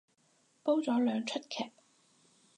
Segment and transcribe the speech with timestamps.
[0.63, 1.69] 煲咗兩齣劇